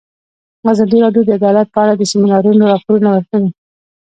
ازادي 0.71 0.97
راډیو 1.05 1.23
د 1.27 1.29
عدالت 1.39 1.67
په 1.71 1.79
اړه 1.83 1.93
د 1.95 2.01
سیمینارونو 2.11 2.63
راپورونه 2.73 3.09
ورکړي. 3.11 3.47